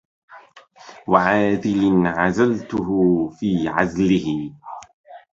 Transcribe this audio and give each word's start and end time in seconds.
وعاذل 1.07 2.07
عذلته 2.07 3.29
في 3.29 3.67
عذله 3.67 4.51